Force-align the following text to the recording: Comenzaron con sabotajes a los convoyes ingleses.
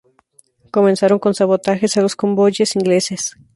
Comenzaron 0.71 1.19
con 1.19 1.35
sabotajes 1.35 1.95
a 1.95 2.01
los 2.01 2.15
convoyes 2.15 2.75
ingleses. 2.75 3.37